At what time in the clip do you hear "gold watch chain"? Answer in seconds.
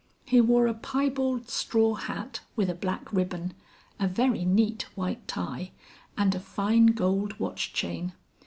6.87-8.13